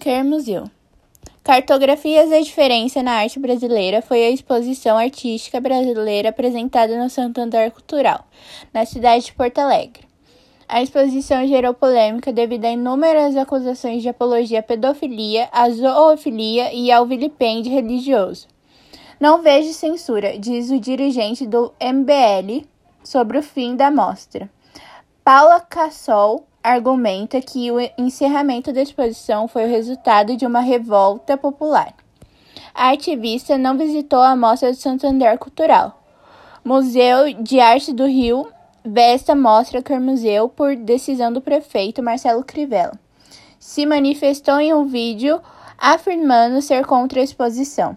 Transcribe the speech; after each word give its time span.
Quer 0.00 0.24
Museu. 0.24 0.64
Cartografias 1.44 2.30
da 2.30 2.40
Diferença 2.40 3.02
na 3.02 3.16
Arte 3.16 3.38
Brasileira 3.38 4.00
foi 4.00 4.24
a 4.24 4.30
exposição 4.30 4.96
artística 4.96 5.60
brasileira 5.60 6.30
apresentada 6.30 6.96
no 6.96 7.10
Santander 7.10 7.70
Cultural, 7.70 8.26
na 8.72 8.86
cidade 8.86 9.26
de 9.26 9.34
Porto 9.34 9.58
Alegre. 9.58 10.08
A 10.66 10.80
exposição 10.80 11.46
gerou 11.46 11.74
polêmica 11.74 12.32
devido 12.32 12.64
a 12.64 12.70
inúmeras 12.70 13.36
acusações 13.36 14.00
de 14.00 14.08
apologia 14.08 14.60
à 14.60 14.62
pedofilia, 14.62 15.50
à 15.52 15.68
zoofilia 15.68 16.72
e 16.72 16.90
ao 16.90 17.04
vilipêndio 17.04 17.70
religioso. 17.70 18.48
Não 19.20 19.42
vejo 19.42 19.74
censura, 19.74 20.38
diz 20.38 20.70
o 20.70 20.80
dirigente 20.80 21.46
do 21.46 21.74
MBL 21.78 22.66
sobre 23.04 23.36
o 23.36 23.42
fim 23.42 23.76
da 23.76 23.90
mostra. 23.90 24.48
Paula 25.22 25.60
Cassol 25.60 26.46
argumenta 26.62 27.40
que 27.40 27.70
o 27.70 27.78
encerramento 27.96 28.72
da 28.72 28.82
exposição 28.82 29.48
foi 29.48 29.64
o 29.64 29.70
resultado 29.70 30.36
de 30.36 30.46
uma 30.46 30.60
revolta 30.60 31.36
popular. 31.36 31.94
A 32.74 32.90
ativista 32.90 33.58
não 33.58 33.76
visitou 33.76 34.20
a 34.20 34.36
Mostra 34.36 34.70
do 34.70 34.76
Santander 34.76 35.38
Cultural. 35.38 36.02
Museu 36.64 37.32
de 37.42 37.58
Arte 37.58 37.92
do 37.92 38.06
Rio 38.06 38.46
vesta 38.84 39.34
mostra 39.34 39.82
Museu 40.00 40.48
por 40.48 40.76
decisão 40.76 41.32
do 41.32 41.40
prefeito 41.40 42.02
Marcelo 42.02 42.44
Crivella. 42.44 42.98
Se 43.58 43.84
manifestou 43.84 44.58
em 44.60 44.72
um 44.72 44.86
vídeo 44.86 45.40
afirmando 45.76 46.62
ser 46.62 46.84
contra 46.84 47.20
a 47.20 47.24
exposição. 47.24 47.96